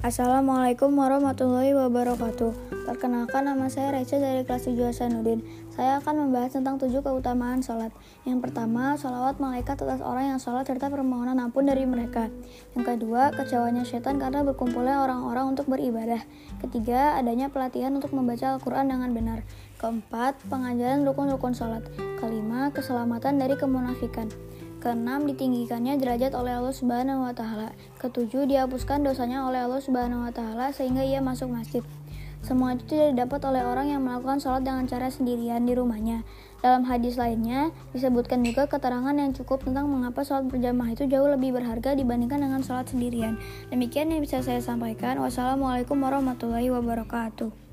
Assalamualaikum 0.00 0.96
warahmatullahi 0.96 1.76
wabarakatuh. 1.76 2.72
Perkenalkan 2.88 3.44
nama 3.44 3.68
saya 3.68 3.92
Reca 3.92 4.16
dari 4.16 4.48
kelas 4.48 4.64
7 4.64 4.88
Hasanuddin. 4.88 5.44
Saya 5.68 6.00
akan 6.00 6.24
membahas 6.24 6.56
tentang 6.56 6.80
tujuh 6.80 7.04
keutamaan 7.04 7.60
sholat. 7.60 7.92
Yang 8.24 8.48
pertama, 8.48 8.96
sholawat 8.96 9.36
malaikat 9.36 9.76
atas 9.76 10.00
orang 10.00 10.32
yang 10.32 10.40
sholat 10.40 10.64
serta 10.64 10.88
permohonan 10.88 11.36
ampun 11.36 11.68
dari 11.68 11.84
mereka. 11.84 12.32
Yang 12.72 12.96
kedua, 12.96 13.28
kecewanya 13.36 13.84
setan 13.84 14.16
karena 14.16 14.40
berkumpulnya 14.40 15.04
orang-orang 15.04 15.52
untuk 15.52 15.68
beribadah. 15.68 16.24
Ketiga, 16.64 17.20
adanya 17.20 17.52
pelatihan 17.52 17.92
untuk 17.92 18.16
membaca 18.16 18.56
Al-Quran 18.56 18.88
dengan 18.88 19.12
benar. 19.12 19.44
Keempat, 19.76 20.40
pengajaran 20.48 21.04
rukun-rukun 21.04 21.52
sholat. 21.52 21.84
Kelima, 22.16 22.72
keselamatan 22.72 23.36
dari 23.36 23.52
kemunafikan. 23.52 24.32
Keenam, 24.80 25.28
ditinggikannya 25.28 26.00
derajat 26.00 26.32
oleh 26.32 26.56
Allah 26.56 26.72
Subhanahu 26.72 27.28
wa 27.28 27.36
taala. 27.36 27.76
Ketujuh, 28.00 28.48
dihapuskan 28.48 29.04
dosanya 29.04 29.44
oleh 29.44 29.60
Allah 29.60 29.78
Subhanahu 29.78 30.24
wa 30.24 30.32
taala 30.32 30.72
sehingga 30.72 31.04
ia 31.04 31.20
masuk 31.20 31.52
masjid. 31.52 31.84
Semua 32.40 32.72
itu 32.72 32.88
tidak 32.88 33.12
didapat 33.12 33.44
oleh 33.52 33.60
orang 33.60 33.92
yang 33.92 34.00
melakukan 34.00 34.40
sholat 34.40 34.64
dengan 34.64 34.88
cara 34.88 35.12
sendirian 35.12 35.68
di 35.68 35.76
rumahnya. 35.76 36.24
Dalam 36.64 36.88
hadis 36.88 37.20
lainnya, 37.20 37.68
disebutkan 37.92 38.40
juga 38.40 38.64
keterangan 38.64 39.12
yang 39.12 39.36
cukup 39.36 39.60
tentang 39.60 39.92
mengapa 39.92 40.24
sholat 40.24 40.48
berjamaah 40.48 40.96
itu 40.96 41.04
jauh 41.04 41.28
lebih 41.28 41.52
berharga 41.52 41.92
dibandingkan 41.92 42.40
dengan 42.40 42.64
sholat 42.64 42.88
sendirian. 42.88 43.36
Demikian 43.68 44.08
yang 44.08 44.24
bisa 44.24 44.40
saya 44.40 44.64
sampaikan. 44.64 45.20
Wassalamualaikum 45.20 46.00
warahmatullahi 46.00 46.72
wabarakatuh. 46.72 47.69